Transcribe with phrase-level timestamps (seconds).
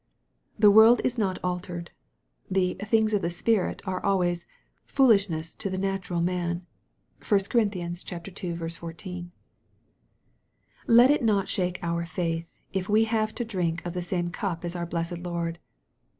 [0.57, 1.91] The world is not altered.
[2.49, 4.47] The" things of the Spirit" are always
[4.83, 6.65] "fool ishness to the natural man."
[7.23, 7.61] (1 Cor.
[7.61, 8.55] ii.
[8.55, 9.31] 14.)
[10.87, 14.65] Let it not shake our faith, if we have to drink of the same cup
[14.65, 15.59] as our blessed Lord.